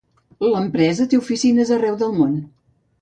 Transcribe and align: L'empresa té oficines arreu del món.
L'empresa 0.53 1.07
té 1.11 1.19
oficines 1.25 1.75
arreu 1.77 1.99
del 2.01 2.17
món. 2.23 2.37